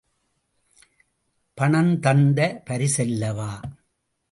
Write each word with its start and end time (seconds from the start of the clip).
பணம் 1.57 1.99
தந்த 1.99 2.39
பரிசல்லவா! 2.69 3.51